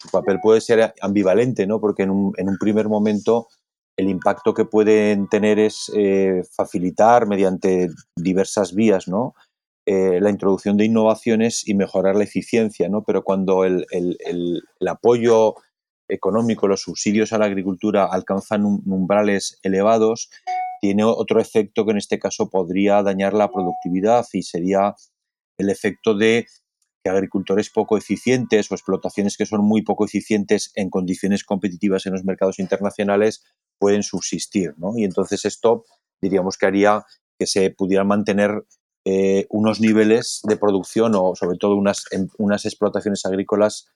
su 0.00 0.08
papel 0.10 0.40
puede 0.40 0.60
ser 0.60 0.94
ambivalente, 1.00 1.66
¿no? 1.66 1.80
Porque 1.80 2.02
en 2.02 2.10
un, 2.10 2.32
en 2.36 2.48
un 2.48 2.58
primer 2.58 2.88
momento 2.88 3.48
el 3.96 4.10
impacto 4.10 4.52
que 4.52 4.66
pueden 4.66 5.28
tener 5.28 5.58
es 5.58 5.90
eh, 5.96 6.42
facilitar 6.50 7.26
mediante 7.26 7.88
diversas 8.14 8.74
vías, 8.74 9.08
¿no? 9.08 9.34
Eh, 9.86 10.20
la 10.20 10.30
introducción 10.30 10.76
de 10.76 10.84
innovaciones 10.84 11.66
y 11.66 11.74
mejorar 11.74 12.16
la 12.16 12.24
eficiencia, 12.24 12.88
¿no? 12.88 13.04
Pero 13.04 13.22
cuando 13.22 13.64
el, 13.64 13.86
el, 13.90 14.18
el, 14.26 14.88
apoyo 14.88 15.54
económico, 16.08 16.68
los 16.68 16.82
subsidios 16.82 17.32
a 17.32 17.38
la 17.38 17.46
agricultura 17.46 18.04
alcanzan 18.04 18.64
umbrales 18.64 19.58
elevados, 19.62 20.28
tiene 20.80 21.04
otro 21.04 21.40
efecto 21.40 21.84
que 21.84 21.92
en 21.92 21.98
este 21.98 22.18
caso 22.18 22.50
podría 22.50 23.02
dañar 23.02 23.34
la 23.34 23.50
productividad 23.50 24.26
y 24.32 24.42
sería 24.42 24.94
el 25.58 25.70
efecto 25.70 26.14
de 26.14 26.46
que 27.02 27.10
agricultores 27.10 27.70
poco 27.70 27.96
eficientes 27.96 28.70
o 28.70 28.74
explotaciones 28.74 29.36
que 29.36 29.46
son 29.46 29.64
muy 29.64 29.82
poco 29.82 30.04
eficientes 30.04 30.72
en 30.74 30.90
condiciones 30.90 31.44
competitivas 31.44 32.06
en 32.06 32.12
los 32.12 32.24
mercados 32.24 32.58
internacionales 32.58 33.44
pueden 33.78 34.02
subsistir. 34.02 34.74
¿no? 34.76 34.92
Y 34.96 35.04
entonces 35.04 35.44
esto 35.44 35.84
diríamos 36.20 36.58
que 36.58 36.66
haría 36.66 37.04
que 37.38 37.46
se 37.46 37.70
pudieran 37.70 38.08
mantener 38.08 38.66
eh, 39.04 39.46
unos 39.50 39.80
niveles 39.80 40.40
de 40.42 40.56
producción 40.56 41.12
o 41.14 41.34
sobre 41.36 41.58
todo 41.58 41.76
unas, 41.76 42.04
unas 42.38 42.64
explotaciones 42.64 43.24
agrícolas 43.24 43.88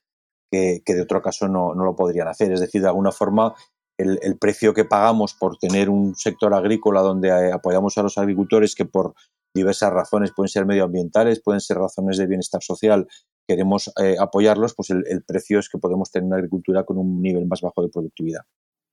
que, 0.53 0.83
de 0.87 1.03
otro 1.03 1.23
caso 1.23 1.49
no, 1.49 1.75
no, 1.75 1.85
lo 1.85 1.97
podrían 1.97 2.29
hacer. 2.29 2.53
Es 2.53 2.61
decir, 2.61 2.83
de 2.83 2.89
alguna 2.89 3.13
forma 3.13 3.55
el, 4.01 4.19
el, 4.23 4.39
precio 4.39 4.75
que 4.75 4.85
pagamos 4.85 5.35
por 5.35 5.59
tener 5.59 5.91
un 5.91 6.15
sector 6.17 6.55
agrícola 6.55 7.01
donde 7.01 7.29
eh, 7.29 7.53
apoyamos 7.53 7.97
a 7.99 8.03
los 8.03 8.19
agricultores 8.19 8.75
que 8.75 8.85
por 8.85 9.15
diversas 9.55 9.93
razones, 9.93 10.33
pueden 10.35 10.49
ser 10.49 10.67
medioambientales, 10.67 11.41
pueden 11.43 11.61
ser 11.61 11.79
razones 11.79 12.19
de 12.19 12.27
bienestar 12.27 12.63
social, 12.63 13.09
queremos 13.49 13.93
eh, 14.01 14.17
apoyarlos, 14.19 14.75
pues 14.75 14.91
el, 14.91 15.05
el, 15.09 15.23
precio 15.25 15.59
es 15.59 15.69
que 15.69 15.79
podemos 15.79 16.11
tener 16.11 16.27
una 16.27 16.37
agricultura 16.37 16.85
con 16.85 16.99
un 16.99 17.21
nivel 17.21 17.47
más 17.47 17.61
bajo 17.61 17.83
de 17.83 17.89
productividad. 17.89 18.43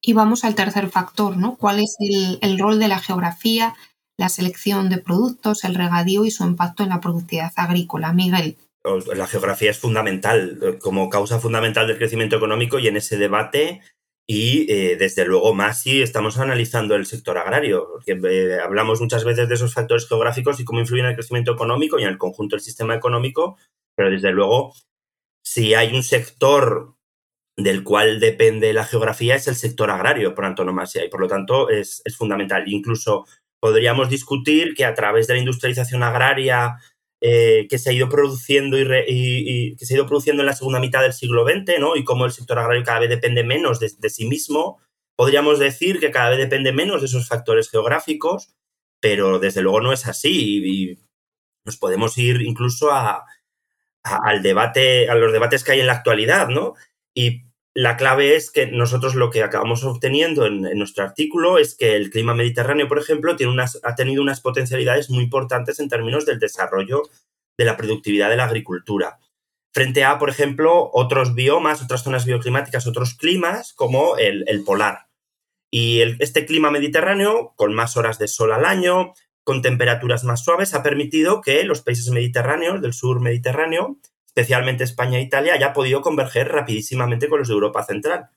Y 0.02 0.14
vamos 0.14 0.44
al 0.44 0.56
tercer 0.56 0.90
factor, 0.90 1.38
¿no? 1.38 1.58
¿Cuál 1.58 1.80
es 1.80 1.96
el, 2.00 2.40
el 2.42 2.60
rol 2.60 2.80
de 2.80 2.88
la 2.88 3.00
geografía, 3.00 3.76
la 4.18 4.30
selección 4.30 4.90
de 4.90 4.98
productos, 4.98 5.64
el 5.64 5.76
regadío 5.76 6.26
y 6.26 6.32
su 6.32 6.44
impacto 6.44 6.84
en 6.84 6.90
la 6.90 7.02
productividad 7.02 7.52
agrícola? 7.56 8.14
Miguel. 8.14 8.58
La 9.16 9.28
geografía 9.28 9.70
es 9.70 9.80
fundamental 9.80 10.78
como 10.82 11.10
causa 11.10 11.40
fundamental 11.40 11.88
del 11.88 11.98
crecimiento 11.98 12.38
económico 12.38 12.80
y 12.80 12.88
en 12.88 12.96
ese 12.96 13.18
debate 13.18 13.82
y 14.30 14.70
eh, 14.70 14.98
desde 14.98 15.26
luego 15.26 15.54
más 15.54 15.82
si 15.82 16.02
estamos 16.02 16.38
analizando 16.38 16.96
el 16.96 17.06
sector 17.06 17.38
agrario, 17.38 17.88
porque 17.94 18.20
eh, 18.30 18.60
hablamos 18.60 19.00
muchas 19.00 19.24
veces 19.24 19.48
de 19.48 19.56
esos 19.56 19.74
factores 19.74 20.08
geográficos 20.08 20.60
y 20.60 20.66
cómo 20.66 20.82
influyen 20.82 21.06
en 21.06 21.12
el 21.12 21.16
crecimiento 21.16 21.54
económico 21.54 21.98
y 21.98 22.04
en 22.04 22.10
el 22.10 22.18
conjunto 22.18 22.58
del 22.58 22.64
sistema 22.64 22.94
económico, 22.94 23.58
pero 23.96 24.12
desde 24.12 24.32
luego 24.32 24.74
si 25.44 25.74
hay 25.74 25.96
un 25.96 26.04
sector 26.04 26.96
del 27.56 27.84
cual 27.86 28.20
depende 28.20 28.74
la 28.74 28.84
geografía 28.84 29.36
es 29.36 29.48
el 29.48 29.56
sector 29.56 29.90
agrario 29.90 30.36
por 30.36 30.46
antonomasia 30.46 31.06
y 31.06 31.10
por 31.10 31.22
lo 31.22 31.28
tanto 31.28 31.70
es, 31.70 32.02
es 32.04 32.18
fundamental. 32.18 32.64
Incluso 32.68 33.26
podríamos 33.62 34.10
discutir 34.10 34.76
que 34.76 34.86
a 34.86 34.94
través 34.94 35.26
de 35.28 35.36
la 35.36 35.40
industrialización 35.40 36.04
agraria 36.04 36.76
eh, 37.20 37.68
que 37.68 37.80
se 37.80 37.90
ha 37.90 37.94
ido 37.94 38.10
produciendo 38.10 38.78
y, 38.80 39.76
que 39.76 39.86
se 39.86 39.94
ha 39.94 39.98
ido 39.98 40.06
produciendo 40.06 40.44
en 40.44 40.48
la 40.48 40.54
segunda 40.54 40.80
mitad 40.80 41.02
del 41.02 41.14
siglo 41.14 41.46
XX, 41.46 41.80
¿no? 41.80 41.96
Y 41.96 42.04
cómo 42.04 42.26
el 42.26 42.32
sector 42.32 42.60
agrario 42.60 42.84
cada 42.84 43.00
vez 43.00 43.10
depende 43.10 43.44
menos 43.44 43.80
de, 43.80 44.10
sí 44.10 44.28
mismo. 44.28 44.80
Podríamos 45.16 45.58
decir 45.58 46.00
que 46.00 46.12
cada 46.12 46.30
vez 46.30 46.38
depende 46.38 46.72
menos 46.72 47.02
de 47.02 47.08
esos 47.08 47.28
factores 47.28 47.72
geográficos, 47.72 48.54
pero 49.00 49.40
desde 49.40 49.62
luego 49.62 49.82
no 49.82 49.94
es 49.94 50.06
así. 50.08 50.62
Y, 50.64 51.00
nos 51.66 51.78
podemos 51.78 52.18
ir 52.18 52.42
incluso 52.44 52.92
a, 52.92 53.26
al 54.04 54.42
debate, 54.42 55.10
a 55.10 55.16
los 55.16 55.34
debates 55.34 55.66
que 55.66 55.74
hay 55.74 55.82
en 55.82 55.88
la 55.88 55.94
actualidad, 55.94 56.48
¿no? 56.48 56.76
Y 57.14 57.47
la 57.78 57.96
clave 57.96 58.36
es 58.36 58.50
que 58.50 58.66
nosotros 58.66 59.14
lo 59.14 59.30
que 59.30 59.44
acabamos 59.44 59.84
obteniendo 59.84 60.48
en, 60.48 60.62
nuestro 60.80 61.04
artículo 61.04 61.60
es 61.60 61.76
que 61.76 61.96
el 61.96 62.10
clima 62.10 62.34
mediterráneo, 62.34 62.88
por 62.88 62.98
ejemplo, 62.98 63.36
tiene 63.36 63.54
unas, 63.54 63.80
ha 63.84 63.94
tenido 63.94 64.24
unas 64.24 64.42
potencialidades 64.42 65.12
muy 65.12 65.24
importantes 65.24 65.80
en 65.80 65.88
términos 65.88 66.26
del 66.26 66.40
desarrollo 66.40 67.04
de 67.56 67.66
la 67.66 67.78
productividad 67.78 68.32
de 68.32 68.36
la 68.36 68.46
agricultura. 68.46 69.20
Frente 69.72 70.04
a, 70.04 70.18
por 70.18 70.32
ejemplo, 70.32 70.90
otros 70.92 71.36
biomas, 71.36 71.84
otras 71.84 72.02
zonas 72.02 72.26
bioclimáticas, 72.26 72.88
otros 72.88 73.14
climas, 73.14 73.74
como 73.74 74.18
el, 74.18 74.64
polar. 74.66 75.10
Y 75.70 76.02
este 76.18 76.48
clima 76.48 76.72
mediterráneo, 76.72 77.54
con 77.56 77.76
más 77.76 77.96
horas 77.96 78.18
de 78.18 78.28
sol 78.28 78.54
al 78.54 78.66
año, 78.66 79.14
con 79.44 79.62
temperaturas 79.62 80.24
más 80.24 80.44
suaves, 80.44 80.74
ha 80.74 80.82
permitido 80.82 81.42
que 81.42 81.64
los 81.64 81.84
países 81.84 82.10
mediterráneos, 82.10 82.82
del 82.82 82.94
sur 82.94 83.22
mediterráneo, 83.22 84.00
especialmente 84.38 84.84
España 84.84 85.18
e 85.18 85.24
Italia, 85.24 85.56
haya 85.56 85.74
podido 85.74 86.02
converger 86.02 86.50
rapidísimamente 86.50 87.28
con 87.28 87.40
los 87.40 87.48
de 87.48 87.56
Europa 87.56 87.84
Central. 87.84 88.30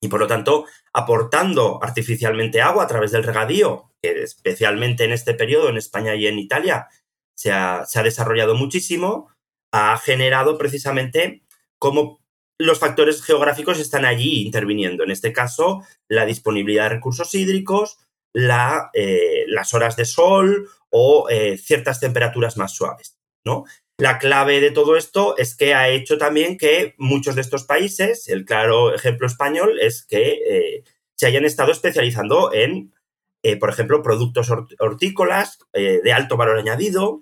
Y 0.00 0.08
por 0.08 0.18
lo 0.18 0.26
tanto, 0.26 0.66
aportando 0.92 1.78
artificialmente 1.80 2.60
agua 2.60 2.82
a 2.82 2.86
través 2.88 3.12
del 3.12 3.22
regadío, 3.22 3.92
que 4.02 4.24
especialmente 4.24 5.04
en 5.04 5.12
este 5.12 5.34
periodo 5.34 5.68
en 5.68 5.76
España 5.76 6.16
y 6.16 6.26
en 6.26 6.40
Italia 6.40 6.88
se 7.36 7.52
ha, 7.52 7.84
se 7.86 8.00
ha 8.00 8.02
desarrollado 8.02 8.56
muchísimo, 8.56 9.28
ha 9.72 9.96
generado 9.98 10.58
precisamente 10.58 11.44
cómo 11.78 12.20
los 12.58 12.80
factores 12.80 13.22
geográficos 13.22 13.78
están 13.78 14.04
allí 14.04 14.42
interviniendo. 14.44 15.04
En 15.04 15.12
este 15.12 15.32
caso, 15.32 15.84
la 16.08 16.26
disponibilidad 16.26 16.84
de 16.84 16.96
recursos 16.96 17.32
hídricos, 17.34 17.98
la, 18.32 18.90
eh, 18.92 19.44
las 19.46 19.72
horas 19.72 19.94
de 19.94 20.04
sol 20.04 20.68
o 20.90 21.28
eh, 21.30 21.58
ciertas 21.58 22.00
temperaturas 22.00 22.56
más 22.56 22.74
suaves. 22.74 23.22
¿no? 23.44 23.64
La 24.02 24.18
clave 24.18 24.60
de 24.60 24.72
todo 24.72 24.96
esto 24.96 25.38
es 25.38 25.54
que 25.54 25.74
ha 25.74 25.88
hecho 25.88 26.18
también 26.18 26.58
que 26.58 26.96
muchos 26.98 27.36
de 27.36 27.40
estos 27.40 27.62
países, 27.62 28.26
el 28.26 28.44
claro 28.44 28.92
ejemplo 28.92 29.28
español 29.28 29.78
es 29.80 30.04
que 30.04 30.40
eh, 30.44 30.84
se 31.14 31.28
hayan 31.28 31.44
estado 31.44 31.70
especializando 31.70 32.52
en, 32.52 32.92
eh, 33.44 33.56
por 33.56 33.70
ejemplo, 33.70 34.02
productos 34.02 34.50
hortícolas 34.80 35.60
eh, 35.72 36.00
de 36.02 36.12
alto 36.12 36.36
valor 36.36 36.58
añadido, 36.58 37.20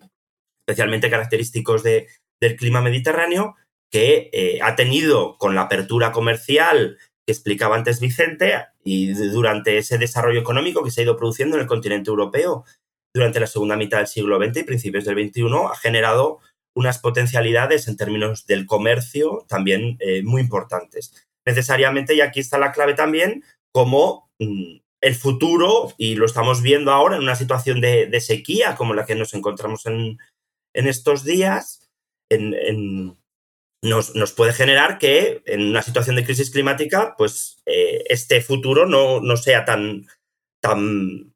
especialmente 0.67 1.11
característicos 1.11 1.83
de, 1.83 2.07
del 2.41 2.57
clima 2.57 2.81
mediterráneo, 2.81 3.57
que 3.91 4.59
ha 4.63 4.75
tenido 4.75 5.37
con 5.37 5.55
la 5.55 5.63
apertura 5.63 6.13
comercial 6.13 6.97
que 7.27 7.33
explicaba 7.33 7.77
antes 7.77 8.01
Vicente 8.01 8.55
y 8.83 9.13
durante 9.13 9.77
ese 9.77 9.99
desarrollo 9.99 10.41
económico 10.41 10.83
que 10.83 10.91
se 10.91 11.03
ha 11.03 11.05
ido 11.05 11.19
produciendo 11.19 11.57
en 11.57 11.63
el 11.63 11.69
continente 11.69 12.09
europeo 12.09 12.65
durante 13.13 13.39
la 13.39 13.47
segunda 13.47 13.77
mitad 13.77 13.99
del 13.99 14.07
siglo 14.07 14.43
XX 14.43 14.61
y 14.61 14.65
principios 14.65 15.05
del 15.05 15.29
XXI, 15.29 15.43
ha 15.71 15.77
generado 15.77 16.41
unas 16.75 16.99
potencialidades 16.99 17.89
en 17.89 17.97
términos 17.97 18.47
del 18.47 18.67
comercio 18.67 19.45
también 19.49 19.97
eh, 20.01 20.23
muy 20.23 20.43
importantes. 20.43 21.29
Necesariamente, 21.45 22.15
y 22.15 22.21
aquí 22.21 22.41
está 22.41 22.59
la 22.59 22.73
clave 22.73 22.95
también, 22.95 23.45
como 23.73 24.31
mm, 24.39 24.77
el 25.01 25.15
futuro, 25.15 25.93
y 25.97 26.15
lo 26.15 26.27
estamos 26.27 26.63
viendo 26.63 26.93
ahora 26.93 27.17
en 27.17 27.23
una 27.23 27.37
situación 27.37 27.81
de, 27.81 28.21
sequía 28.21 28.77
como 28.77 28.95
la 28.95 29.07
que 29.07 29.15
nos 29.15 29.35
encontramos 29.35 29.87
en, 29.87 30.19
estos 30.75 31.25
días, 31.25 31.91
nos, 33.83 34.33
puede 34.33 34.53
generar 34.53 34.99
que 34.99 35.43
en 35.47 35.63
una 35.69 35.83
situación 35.83 36.17
de 36.17 36.25
crisis 36.25 36.51
climática, 36.51 37.15
pues 37.17 37.63
eh, 37.67 38.05
este 38.09 38.43
futuro 38.43 38.87
no, 38.87 39.21
no 39.21 39.37
sea 39.37 39.65
tan, 39.65 40.07
tan 40.61 41.33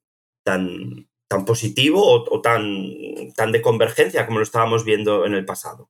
tan 1.35 1.45
positivo 1.45 2.01
o, 2.31 2.41
tan, 2.41 2.95
tan 3.35 3.51
de 3.51 3.61
convergencia 3.61 4.25
como 4.25 4.39
lo 4.39 4.45
estábamos 4.45 4.85
viendo 4.85 5.27
en 5.27 5.35
el 5.35 5.45
pasado. 5.45 5.89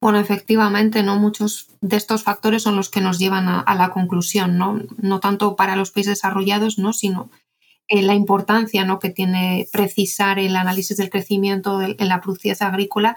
Bueno, 0.00 0.20
efectivamente, 0.20 1.02
¿no? 1.02 1.18
Muchos 1.18 1.68
de 1.80 1.96
estos 1.96 2.22
factores 2.22 2.62
son 2.62 2.76
los 2.76 2.88
que 2.88 3.00
nos 3.00 3.18
llevan 3.18 3.48
a, 3.48 3.74
la 3.74 3.90
conclusión, 3.90 4.58
¿no? 4.58 4.80
No 4.98 5.18
tanto 5.18 5.56
para 5.56 5.74
los 5.74 5.90
países 5.90 6.12
desarrollados, 6.12 6.78
¿no? 6.78 6.92
Sino 6.92 7.30
en 7.88 8.06
la 8.06 8.14
importancia 8.14 8.84
¿no? 8.84 9.00
que 9.00 9.10
tiene 9.10 9.68
precisar 9.72 10.38
el 10.38 10.56
análisis 10.56 10.96
del 10.96 11.10
crecimiento 11.10 11.82
en 11.82 12.08
la 12.08 12.20
productividad 12.20 12.62
agrícola, 12.62 13.16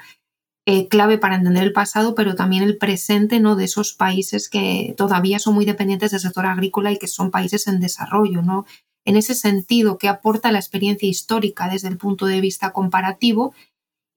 eh, 0.66 0.88
clave 0.88 1.18
para 1.20 1.36
entender 1.36 1.64
el 1.64 1.74
pasado, 1.74 2.16
pero 2.16 2.36
también 2.36 2.64
el 2.64 2.78
presente 2.78 3.40
¿no? 3.40 3.56
de 3.56 3.66
esos 3.66 3.94
países 3.94 4.50
que 4.50 4.96
todavía 4.98 5.38
son 5.40 5.54
muy 5.54 5.66
dependientes 5.66 6.12
del 6.12 6.20
sector 6.20 6.48
agrícola 6.48 6.92
y 6.92 6.98
que 6.98 7.08
son 7.08 7.30
países 7.30 7.68
en 7.68 7.80
desarrollo. 7.80 8.42
¿no? 8.42 8.66
En 9.06 9.16
ese 9.16 9.36
sentido 9.36 9.98
que 9.98 10.08
aporta 10.08 10.52
la 10.52 10.60
experiencia 10.60 11.08
histórica 11.08 11.70
desde 11.70 11.88
el 11.88 11.98
punto 11.98 12.26
de 12.26 12.42
vista 12.42 12.74
comparativo 12.74 13.54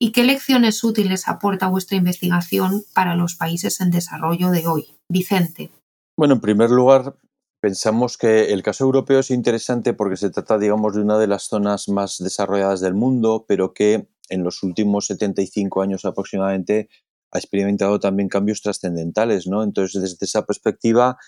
y 0.01 0.13
qué 0.13 0.25
lecciones 0.25 0.83
útiles 0.83 1.29
aporta 1.29 1.69
vuestra 1.69 1.97
investigación 1.97 2.85
para 2.95 3.15
los 3.15 3.35
países 3.35 3.81
en 3.81 3.91
desarrollo 3.91 4.51
de 4.51 4.67
hoy. 4.67 4.95
Vicente. 5.09 5.71
Bueno, 6.17 6.35
en 6.35 6.41
primer 6.41 6.71
lugar, 6.71 7.17
pensamos 7.61 8.17
que 8.17 8.53
el 8.53 8.63
caso 8.63 8.85
europeo 8.85 9.21
es 9.21 9.31
interesante 9.31 9.93
porque 9.93 10.17
se 10.17 10.31
trata, 10.31 10.59
digamos, 10.59 10.95
de 10.95 11.03
una 11.03 11.19
de 11.19 11.27
las 11.27 11.45
zonas 11.45 11.89
más 11.89 12.19
desarrolladas 12.19 12.81
del 12.81 12.95
mundo, 12.95 13.45
pero 13.47 13.73
que 13.75 14.09
en 14.29 14.45
los 14.45 14.63
últimos 14.63 15.07
75 15.07 15.83
años 15.83 16.05
aproximadamente 16.05 16.89
ha 17.33 17.39
experimentado 17.39 17.99
también 18.01 18.29
cambios 18.29 18.63
trascendentales, 18.63 19.47
¿no? 19.47 19.63
Entonces, 19.63 20.01
desde 20.01 20.25
esa 20.25 20.47
perspectiva, 20.47 21.19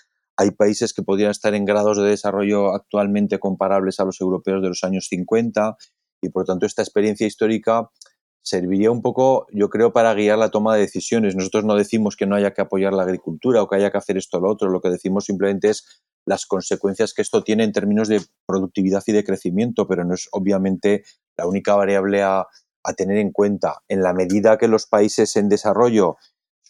hay 0.41 0.51
países 0.51 0.93
que 0.93 1.03
podrían 1.03 1.31
estar 1.31 1.53
en 1.53 1.65
grados 1.65 1.97
de 1.97 2.09
desarrollo 2.09 2.73
actualmente 2.73 3.39
comparables 3.39 3.99
a 3.99 4.05
los 4.05 4.19
europeos 4.19 4.61
de 4.61 4.69
los 4.69 4.83
años 4.83 5.07
50 5.07 5.77
y 6.21 6.29
por 6.29 6.45
tanto 6.45 6.65
esta 6.65 6.81
experiencia 6.81 7.27
histórica 7.27 7.89
serviría 8.43 8.89
un 8.89 9.03
poco, 9.03 9.45
yo 9.51 9.69
creo, 9.69 9.93
para 9.93 10.13
guiar 10.15 10.39
la 10.39 10.49
toma 10.49 10.73
de 10.73 10.81
decisiones. 10.81 11.35
Nosotros 11.35 11.63
no 11.63 11.75
decimos 11.75 12.15
que 12.15 12.25
no 12.25 12.35
haya 12.35 12.53
que 12.53 12.61
apoyar 12.61 12.91
la 12.93 13.03
agricultura 13.03 13.61
o 13.61 13.67
que 13.67 13.75
haya 13.75 13.91
que 13.91 13.99
hacer 13.99 14.17
esto 14.17 14.37
o 14.37 14.41
lo 14.41 14.49
otro, 14.49 14.69
lo 14.69 14.81
que 14.81 14.89
decimos 14.89 15.25
simplemente 15.25 15.69
es 15.69 16.03
las 16.25 16.47
consecuencias 16.47 17.13
que 17.13 17.21
esto 17.21 17.43
tiene 17.43 17.63
en 17.63 17.71
términos 17.71 18.07
de 18.07 18.21
productividad 18.47 19.03
y 19.05 19.11
de 19.11 19.23
crecimiento, 19.23 19.87
pero 19.87 20.05
no 20.05 20.15
es 20.15 20.27
obviamente 20.31 21.03
la 21.37 21.45
única 21.45 21.75
variable 21.75 22.23
a, 22.23 22.47
tener 22.97 23.17
en 23.17 23.31
cuenta. 23.31 23.83
En 23.87 24.01
la 24.01 24.11
medida 24.11 24.57
que 24.57 24.67
los 24.67 24.87
países 24.87 25.35
en 25.35 25.49
desarrollo 25.49 26.17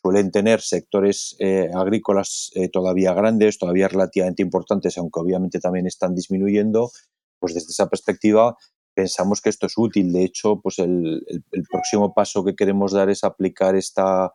suelen 0.03 0.31
tener 0.31 0.61
sectores 0.61 1.35
eh, 1.39 1.69
agrícolas 1.73 2.51
eh, 2.55 2.69
todavía 2.69 3.13
grandes, 3.13 3.57
todavía 3.57 3.87
relativamente 3.87 4.41
importantes, 4.41 4.97
aunque 4.97 5.19
obviamente 5.19 5.59
también 5.59 5.85
están 5.85 6.15
disminuyendo, 6.15 6.91
pues 7.39 7.53
desde 7.53 7.69
esa 7.69 7.87
perspectiva 7.87 8.57
pensamos 8.93 9.41
que 9.41 9.49
esto 9.49 9.67
es 9.67 9.73
útil. 9.77 10.11
De 10.11 10.23
hecho, 10.23 10.59
pues 10.61 10.79
el, 10.79 11.23
próximo 11.69 12.13
paso 12.13 12.43
que 12.43 12.55
queremos 12.55 12.91
dar 12.91 13.09
es 13.09 13.23
aplicar 13.23 13.75
esta, 13.75 14.33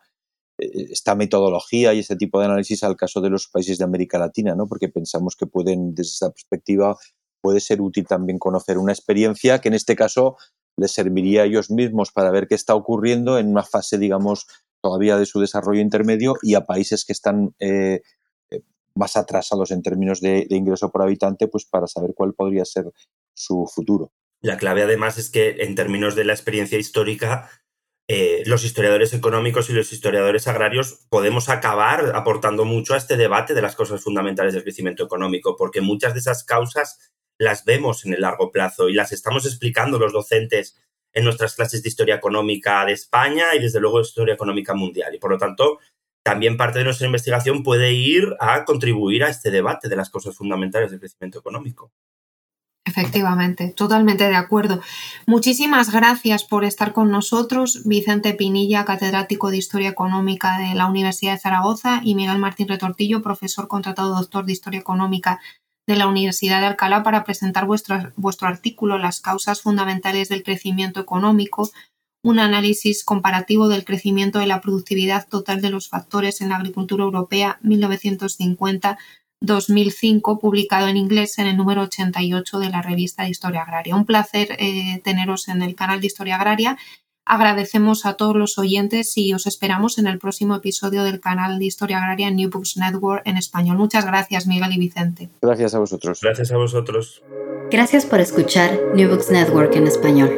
eh, 0.58 0.88
esta 0.90 1.14
metodología 1.14 1.94
y 1.94 2.00
este 2.00 2.16
tipo 2.16 2.38
de 2.38 2.46
análisis 2.46 2.82
al 2.84 2.96
caso 2.96 3.20
de 3.20 3.30
los 3.30 3.48
países 3.48 3.78
de 3.78 3.84
América 3.84 4.18
Latina, 4.18 4.54
¿no? 4.54 4.66
porque 4.66 4.88
pensamos 4.88 5.36
que 5.36 5.46
pueden, 5.46 5.94
desde 5.94 6.12
esa 6.12 6.30
perspectiva, 6.30 6.96
puede 7.42 7.60
ser 7.60 7.80
útil 7.80 8.06
también 8.06 8.38
conocer 8.38 8.78
una 8.78 8.92
experiencia 8.92 9.60
que 9.60 9.68
en 9.68 9.74
este 9.74 9.94
caso 9.94 10.36
les 10.76 10.92
serviría 10.92 11.42
a 11.42 11.44
ellos 11.46 11.70
mismos 11.70 12.12
para 12.12 12.30
ver 12.30 12.46
qué 12.48 12.54
está 12.54 12.74
ocurriendo 12.74 13.38
en 13.38 13.48
una 13.48 13.62
fase, 13.62 13.98
digamos, 13.98 14.46
todavía 14.86 15.18
de 15.18 15.26
su 15.26 15.40
desarrollo 15.40 15.80
intermedio 15.80 16.36
y 16.42 16.54
a 16.54 16.64
países 16.64 17.04
que 17.04 17.12
están 17.12 17.56
eh, 17.58 18.02
eh, 18.50 18.60
más 18.94 19.16
atrasados 19.16 19.72
en 19.72 19.82
términos 19.82 20.20
de, 20.20 20.46
ingreso 20.48 20.92
por 20.92 21.02
habitante, 21.02 21.48
pues 21.48 21.64
para 21.64 21.88
saber 21.88 22.12
cuál 22.14 22.34
podría 22.34 22.64
ser 22.64 22.84
su 23.34 23.66
futuro. 23.66 24.12
La 24.40 24.56
clave 24.56 24.84
además 24.84 25.18
es 25.18 25.28
que 25.28 25.56
en 25.58 25.74
términos 25.74 26.14
de 26.14 26.24
la 26.24 26.34
experiencia 26.34 26.78
histórica, 26.78 27.50
eh, 28.06 28.44
los 28.46 28.64
historiadores 28.64 29.12
económicos 29.12 29.68
y 29.70 29.72
los 29.72 29.92
historiadores 29.92 30.46
agrarios 30.46 31.04
podemos 31.10 31.48
acabar 31.48 32.12
aportando 32.14 32.64
mucho 32.64 32.94
a 32.94 32.98
este 32.98 33.16
debate 33.16 33.54
de 33.54 33.62
las 33.62 33.74
causas 33.74 34.04
fundamentales 34.04 34.54
del 34.54 34.62
crecimiento 34.62 35.02
económico, 35.02 35.56
porque 35.56 35.80
muchas 35.80 36.14
de 36.14 36.20
esas 36.20 36.44
causas 36.44 37.10
las 37.38 37.64
vemos 37.64 38.06
en 38.06 38.14
el 38.14 38.20
largo 38.20 38.52
plazo 38.52 38.88
y 38.88 38.94
las 38.94 39.10
estamos 39.10 39.46
explicando 39.46 39.98
los 39.98 40.12
docentes 40.12 40.76
en 41.16 41.24
nuestras 41.24 41.54
clases 41.54 41.82
de 41.82 41.88
historia 41.88 42.16
económica 42.16 42.84
de 42.84 42.92
España 42.92 43.54
y 43.54 43.58
desde 43.58 43.80
luego 43.80 43.96
de 43.96 44.02
historia 44.02 44.34
económica 44.34 44.74
mundial. 44.74 45.14
Y 45.14 45.18
por 45.18 45.30
lo 45.30 45.38
tanto, 45.38 45.78
también 46.22 46.58
parte 46.58 46.78
de 46.78 46.84
nuestra 46.84 47.06
investigación 47.06 47.62
puede 47.62 47.94
ir 47.94 48.36
a 48.38 48.66
contribuir 48.66 49.24
a 49.24 49.30
este 49.30 49.50
debate 49.50 49.88
de 49.88 49.96
las 49.96 50.10
causas 50.10 50.36
fundamentales 50.36 50.90
del 50.90 51.00
crecimiento 51.00 51.38
económico. 51.38 51.90
Efectivamente, 52.84 53.72
totalmente 53.74 54.28
de 54.28 54.36
acuerdo. 54.36 54.80
Muchísimas 55.26 55.90
gracias 55.90 56.44
por 56.44 56.64
estar 56.64 56.92
con 56.92 57.10
nosotros, 57.10 57.82
Vicente 57.86 58.34
Pinilla, 58.34 58.84
catedrático 58.84 59.50
de 59.50 59.56
Historia 59.56 59.88
Económica 59.88 60.58
de 60.58 60.74
la 60.74 60.86
Universidad 60.86 61.32
de 61.32 61.40
Zaragoza, 61.40 62.02
y 62.04 62.14
Miguel 62.14 62.38
Martín 62.38 62.68
Retortillo, 62.68 63.22
profesor 63.22 63.68
contratado 63.68 64.14
doctor 64.14 64.44
de 64.44 64.52
Historia 64.52 64.80
Económica 64.80 65.40
de 65.86 65.96
la 65.96 66.08
Universidad 66.08 66.60
de 66.60 66.66
Alcalá, 66.66 67.02
para 67.02 67.24
presentar 67.24 67.66
vuestro, 67.66 68.12
vuestro 68.16 68.48
artículo 68.48 68.98
Las 68.98 69.20
causas 69.20 69.62
fundamentales 69.62 70.28
del 70.28 70.42
crecimiento 70.42 71.00
económico, 71.00 71.70
un 72.22 72.38
análisis 72.38 73.04
comparativo 73.04 73.68
del 73.68 73.84
crecimiento 73.84 74.40
de 74.40 74.46
la 74.46 74.60
productividad 74.60 75.28
total 75.28 75.60
de 75.60 75.70
los 75.70 75.88
factores 75.88 76.40
en 76.40 76.48
la 76.48 76.56
agricultura 76.56 77.04
europea 77.04 77.58
1950 77.62 78.98
2005, 79.40 80.38
publicado 80.38 80.88
en 80.88 80.96
inglés 80.96 81.38
en 81.38 81.46
el 81.46 81.56
número 81.56 81.82
88 81.82 82.58
de 82.58 82.70
la 82.70 82.82
revista 82.82 83.22
de 83.22 83.30
Historia 83.30 83.62
Agraria. 83.62 83.94
Un 83.94 84.06
placer 84.06 84.56
eh, 84.58 85.00
teneros 85.04 85.48
en 85.48 85.62
el 85.62 85.74
canal 85.74 86.00
de 86.00 86.06
Historia 86.06 86.36
Agraria. 86.36 86.78
Agradecemos 87.26 88.06
a 88.06 88.14
todos 88.14 88.36
los 88.36 88.56
oyentes 88.56 89.18
y 89.18 89.34
os 89.34 89.48
esperamos 89.48 89.98
en 89.98 90.06
el 90.06 90.18
próximo 90.20 90.54
episodio 90.54 91.02
del 91.02 91.18
canal 91.18 91.58
de 91.58 91.64
Historia 91.64 91.98
Agraria 91.98 92.30
New 92.30 92.48
Books 92.50 92.76
Network 92.76 93.22
en 93.26 93.36
español. 93.36 93.76
Muchas 93.76 94.06
gracias, 94.06 94.46
Miguel 94.46 94.72
y 94.72 94.78
Vicente. 94.78 95.28
Gracias 95.42 95.74
a 95.74 95.80
vosotros. 95.80 96.20
Gracias 96.22 96.52
a 96.52 96.56
vosotros. 96.56 97.22
Gracias 97.68 98.06
por 98.06 98.20
escuchar 98.20 98.78
New 98.94 99.10
Books 99.10 99.32
Network 99.32 99.74
en 99.74 99.88
español. 99.88 100.30